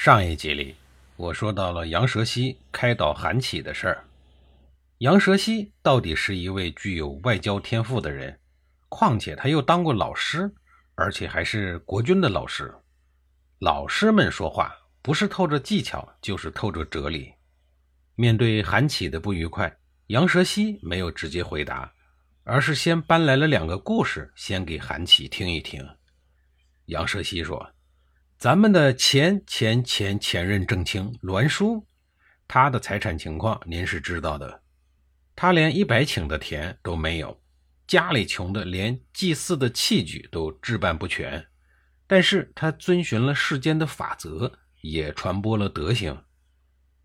[0.00, 0.76] 上一集里，
[1.16, 4.04] 我说到了杨蛇溪开导韩起的事儿。
[4.98, 8.38] 杨蛇溪到底是一位具有外交天赋的人，
[8.88, 10.48] 况且他又当过老师，
[10.94, 12.72] 而且还是国军的老师。
[13.58, 17.34] 老师们说话不是透着技巧，就是透着哲理。
[18.14, 19.76] 面对韩起的不愉快，
[20.06, 21.92] 杨蛇溪没有直接回答，
[22.44, 25.84] 而是先搬来了两个故事，先给韩起听一听。
[26.84, 27.68] 杨蛇溪说。
[28.38, 31.84] 咱们的前前前前任正卿栾书，
[32.46, 34.62] 他的财产情况您是知道的。
[35.34, 37.36] 他连一百顷的田都没有，
[37.88, 41.44] 家里穷的连祭祀的器具都置办不全。
[42.06, 46.16] 但是他遵循了世间的法则，也传播了德行。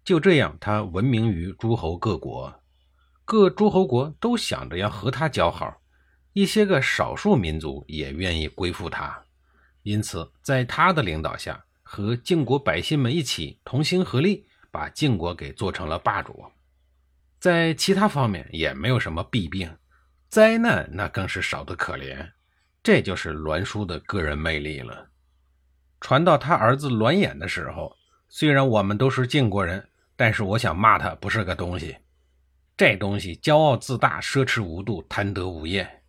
[0.05, 2.61] 就这样，他闻名于诸侯各国，
[3.25, 5.81] 各诸侯国都想着要和他交好，
[6.33, 9.25] 一些个少数民族也愿意归附他。
[9.83, 16.45] 因此，在他的领导下，和晋国百姓们一起同心合力，把晋国给做成了霸主。
[17.39, 19.77] 在其他方面也没有什么弊病，
[20.29, 22.31] 灾难那更是少得可怜。
[22.81, 25.09] 这就是栾书的个人魅力了。
[26.01, 27.95] 传到他儿子栾衍的时候，
[28.29, 31.97] 虽然我们都是晋国人，但是我想骂他不是个东西。
[32.75, 36.01] 这东西骄傲自大，奢侈无度，贪得无厌。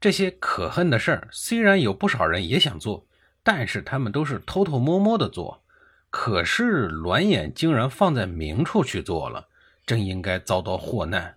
[0.00, 3.07] 这些可恨的事儿，虽然有不少人也想做。
[3.42, 5.62] 但是他们都是偷偷摸摸的做，
[6.10, 9.48] 可是栾衍竟然放在明处去做了，
[9.86, 11.36] 真应该遭到祸难。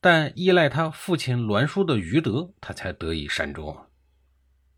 [0.00, 3.76] 但依赖他父亲栾叔的余德，他才得以善终。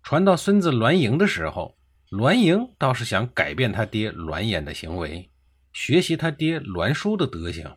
[0.02, 1.76] 传到孙子栾盈的时候，
[2.10, 5.30] 栾盈倒是想改变他爹栾衍的行为，
[5.72, 7.74] 学习他爹栾叔的德行。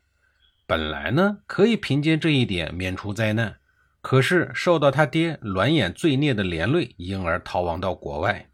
[0.66, 3.56] 本来呢，可以凭借这一点免除灾难，
[4.02, 8.50] 可是受到他爹栾衍罪孽的连累，因而逃亡到国外。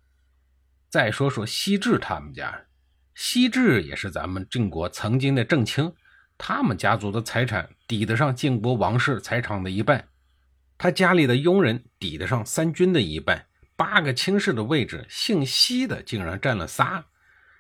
[0.94, 2.66] 再说说西至他们家，
[3.16, 5.92] 西至也是咱们晋国曾经的正卿，
[6.38, 10.10] 他们家族的财产抵得上晋国王室财产的一半，
[10.78, 17.04] 他家里的佣人抵得上三军的一半，八个卿士的位置，姓西的竟然占了仨。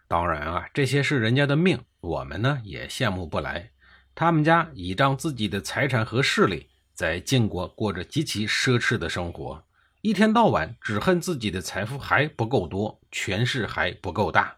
[0.07, 3.71] 当然啊，这些是人家的命，我们呢也羡慕不来。
[4.13, 9.65] 他们家倚仗自己的财产和势力，在晋国过着极其奢侈的生活。
[10.01, 14.57] 一天到晚只恨自己的财富还不够多，权势还不够大，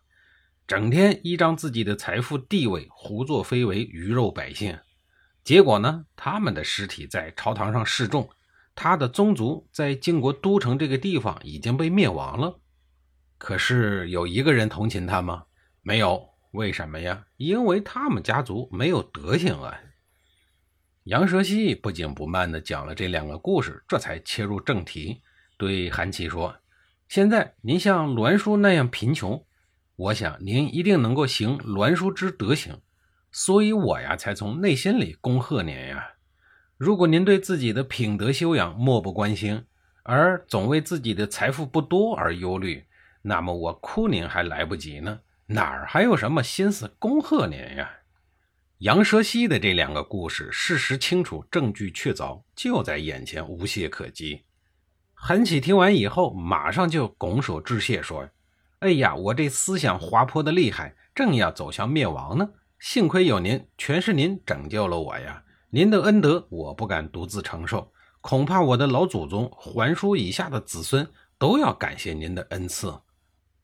[0.66, 4.79] 整天依仗自己的财富地位胡作非为，鱼肉百姓。
[5.43, 8.29] 结果呢，他们的尸体在朝堂上示众，
[8.73, 12.61] 他的宗族在晋国都城这个地方已经被灭亡了。
[13.38, 15.44] 可是有一个人同情他吗？
[15.81, 16.29] 没有。
[16.51, 17.25] 为什么呀？
[17.35, 19.77] 因为他们家族没有德行啊。
[21.03, 25.21] 杨蛇溪不紧不慢地讲了这两个故事，这才切入正题。
[25.57, 26.55] 对韩琦说
[27.07, 29.45] ：“现在您像栾书那样贫穷，
[29.95, 32.81] 我想您一定能够行栾书之德行，
[33.31, 36.13] 所以我呀才从内心里恭贺您呀。
[36.77, 39.63] 如果您对自己的品德修养漠不关心，
[40.03, 42.83] 而总为自己的财富不多而忧虑，
[43.21, 47.89] 那么我哭您还来不及呢，哪儿还有什么心思恭贺您呀？”
[48.79, 54.44] 杨蛇溪的这两个故事，事实清楚，证据确凿，就在眼前，无懈可击。
[55.28, 58.30] 韩起听完以后，马上就拱手致谢，说
[58.78, 62.47] ：“哎呀，我这思想滑坡的厉害，正要走向灭亡呢。
[62.78, 65.44] 幸亏有您，全是您拯救了我呀！
[65.72, 67.91] 您的恩德，我不敢独自承受，
[68.22, 71.09] 恐怕我的老祖宗、桓叔以下的子孙
[71.40, 72.94] 都要感谢您的恩赐。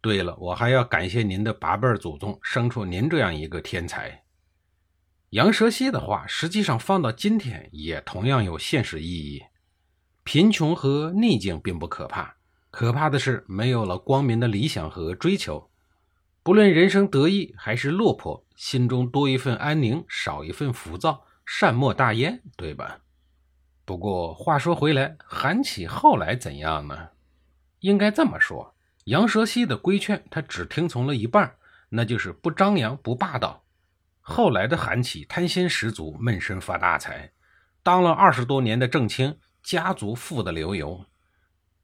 [0.02, 4.24] 对了，我还要感谢您的八辈祖宗生出您这样一个天才。”
[5.30, 9.44] 杨蛇蝎的话，实际上放到今天，也同样有现实意义。
[10.24, 12.36] 贫穷和逆境并不可怕，
[12.70, 15.70] 可怕的是没有了光明的理想和追求。
[16.44, 23.00] 不论人生得意还是落魄，心中多一份安宁，少一份浮躁，善莫大焉，对吧？
[23.84, 27.10] 不过话说回来，韩起后来怎样呢？
[27.80, 28.76] 应该这么说：
[29.06, 31.56] 杨蛇溪的规劝，他只听从了一半，
[31.90, 33.64] 那就是不张扬、不霸道。
[34.20, 37.32] 后来的韩起贪心十足，闷声发大财，
[37.84, 39.36] 当了二十多年的正卿。
[39.64, 41.06] 家族富得流油，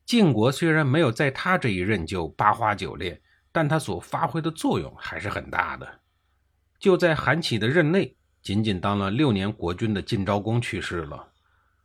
[0.05, 3.21] 晋国虽然没有在他这一任就八花九裂，
[3.51, 5.99] 但他所发挥的作用还是很大的。
[6.79, 11.31] 就在韩起的任内，仅仅当了六年国君的晋昭公去世了。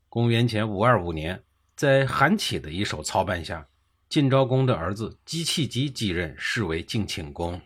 [0.09, 1.43] 公元前五二五年，
[1.75, 3.67] 在韩起的一手操办下，
[4.09, 7.61] 晋昭公的儿子姬弃疾继任，是为晋顷公。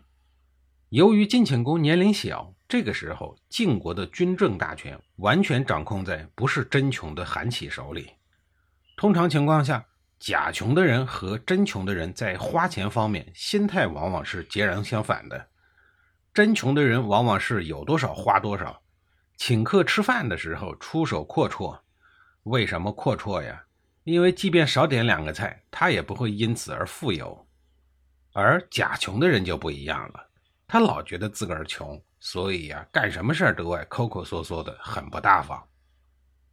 [0.89, 8.11] 由于晋顷公年龄小，这个时候晋国的军政大权完全掌控在不是真穷的韩起手里。
[8.97, 9.85] 通常情况下，
[10.19, 15.49] 假穷的人和真穷的人在花钱方面心态往往是截然相反的。
[16.33, 18.81] 真穷的人往往是有多少花多少，
[19.35, 21.79] 请客吃饭的时候出手阔绰。
[22.43, 23.63] 为什么阔绰呀？
[24.03, 27.47] 因为即便少点两个菜，他也不会因此而富有。
[28.33, 30.27] 而假穷的人就不一样了。
[30.67, 35.63] 他老觉得自个儿穷，所以呀，干什么事儿都爱抠抠缩缩的，很不大方。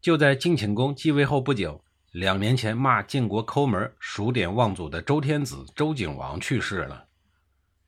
[0.01, 1.84] 就在晋顷公继位后不久，
[2.15, 7.09] 两年前骂晋国抠门、数典忘祖的周天子周景王去世了。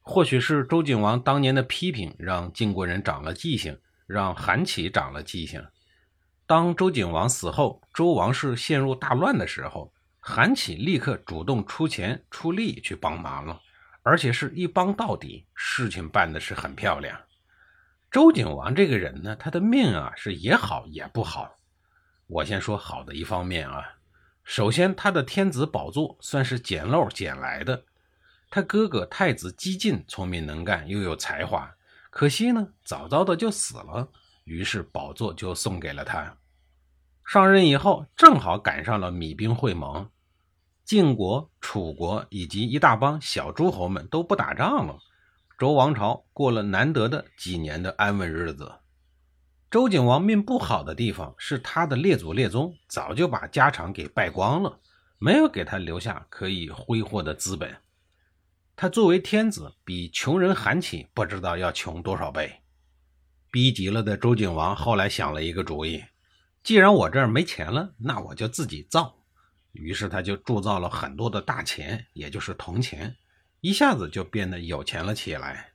[0.03, 5.65] 或许是周景王当年的批评，让晋国人长了记性，让韩起长了记性。
[6.45, 13.61] 当周景王死后，周王室陷入大乱的时候，韩起立刻主动出钱出力去帮忙了。
[14.03, 17.17] 而且是一帮到底，事情办的是很漂亮。
[18.11, 21.55] 周景王这个人呢，他的命啊是也好也不好。
[22.27, 23.85] 我先说好的一方面啊，
[24.47, 27.83] 首先他的天子宝座算是捡漏捡来的。
[28.49, 31.69] 他哥哥太子姬晋聪明能干又有才华，
[32.11, 34.09] 可惜呢早早的就死了，
[34.45, 36.37] 于是宝座就送给了他。
[37.25, 40.09] 上任以后，正好赶上了米兵会盟。
[40.85, 44.97] 晋国、楚国以及一大帮小诸侯们都不打仗了，
[45.59, 48.73] 周王朝过了难得的几年的安稳日子。
[49.77, 54.81] 周景王命不好的地方是他的列祖列宗早就把家产给败光了，
[55.19, 57.77] 没有给他留下可以挥霍的资本。
[58.75, 62.51] 他作为天子，比穷人韩起不知道要穷多少倍。
[63.51, 66.03] 逼急了的周景王后来想了一个主意：
[66.63, 69.15] 既然我这儿没钱了，那我就自己造。
[69.73, 73.15] 于是他就铸造了很多的大钱，也就是铜钱，
[73.61, 75.73] 一下子就变得有钱了起来。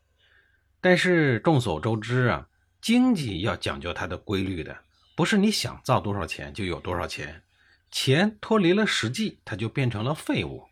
[0.82, 2.48] 但是众所周知啊，
[2.82, 4.76] 经济要讲究它的规律的，
[5.16, 7.44] 不是你想造多少钱就有多少钱，
[7.92, 10.66] 钱脱离了实际，它就变成了废物。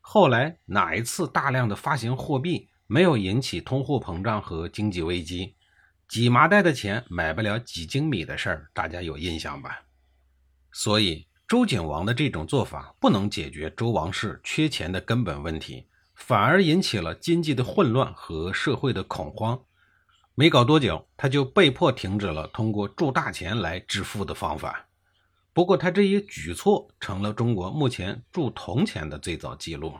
[0.00, 5.54] 后来哪一次大量的发行货币没有引起通货膨胀和经济危机？
[6.08, 9.82] 几麻袋的钱买不了几斤米的事儿，大家有印象吧？
[10.72, 11.26] 所以。
[11.46, 19.60] 周景王的这种做法不能解决周王室缺钱的根本问题，反而引起了经济的混乱和社会的恐慌。
[20.36, 24.88] 没搞多久，他就被迫停止了通过铸大钱来致富的方法。
[25.52, 29.94] 不过，他这一举措成了中国目前铸铜钱的最早记录。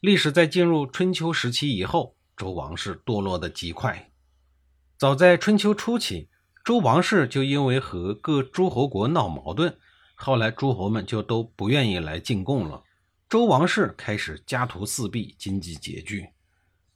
[0.00, 4.10] 历史在进入春秋时期以后，周王室堕落的极快。
[4.98, 6.28] 早在春秋初期，
[6.62, 9.78] 周王室就因为和各诸侯国闹矛盾。
[10.14, 12.82] 后来诸侯们就都不愿意来进贡了，
[13.26, 16.28] 周王室开始家徒四壁，经济拮据。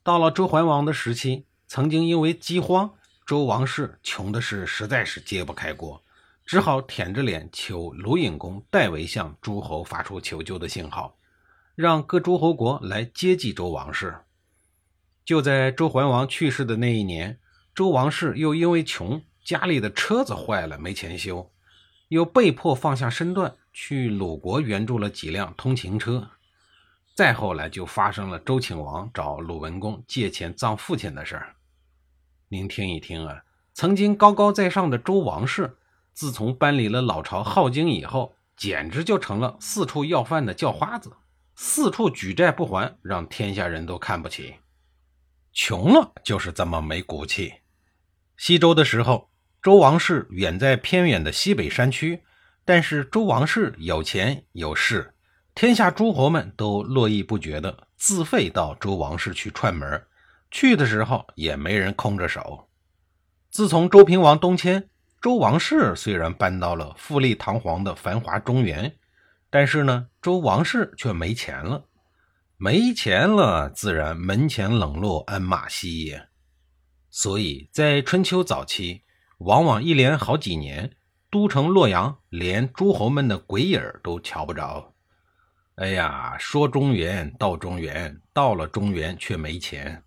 [0.02, 2.88] 到了周桓王的时期，曾经因为饥荒，
[3.26, 6.00] 周王室穷的是实在是揭不开锅，
[6.46, 11.16] 只好舔着脸求鲁隐公代为向诸侯发出求救的信号，
[11.74, 14.16] 让各诸侯国来接济周王室。
[15.24, 17.40] 就在周桓王去世的那一年，
[17.74, 21.50] 周王室又因为穷，家里的车子坏了，没钱修。
[22.06, 26.30] 又被迫放下身段去鲁国援助了几辆通勤车，
[27.16, 31.56] 再后来就发生了周顷王找鲁文公借钱葬父亲的事儿。
[32.48, 35.76] 您听一听啊，曾经高高在上的周王室，
[36.12, 41.12] 自从搬离了老巢镐京以后，简直就成了四处要饭的叫花子，
[41.54, 44.54] 四处举债不还，让天下人都看不起。
[45.52, 47.54] 穷了就是这么没骨气。
[48.36, 49.30] 西周的时候。
[49.62, 52.22] 周王室远在偏远的西北山区，
[52.66, 55.14] 但是周王室有钱有势，
[55.54, 60.06] 天下诸侯们都络绎不绝的自费到周王室去串门，
[60.54, 62.68] 去的时候也没人空着手。
[63.50, 64.88] 自从周平王东迁，
[65.20, 68.94] 周王室虽然搬到了富丽堂皇的繁华中原，
[69.50, 71.86] 但是呢，周王室却没钱了。
[72.56, 76.28] 没钱了，自然门前冷落鞍马稀也。
[77.10, 79.02] 所以在春秋早期。
[79.38, 80.92] 往往一连好几年，
[81.28, 84.94] 都城洛阳连诸侯们的鬼影都瞧不着。
[85.74, 90.03] 哎呀，说中原到中原，到了中原却没钱。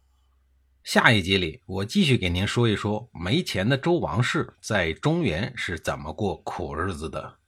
[0.87, 7.39] 下一集里，我继续给您说一说没钱的周王室在中原是怎么过苦日子的。